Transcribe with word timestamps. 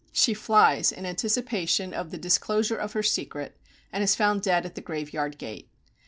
She 0.11 0.33
flies, 0.33 0.91
in 0.91 1.05
anticipation 1.05 1.93
of 1.93 2.09
the 2.09 2.17
disclosure 2.17 2.75
of 2.75 2.93
her 2.93 3.03
secret, 3.03 3.55
and 3.93 4.03
is 4.03 4.15
found 4.15 4.41
dead 4.41 4.65
at 4.65 4.73
the 4.73 4.81
graveyard 4.81 5.37
gate. 5.37 5.69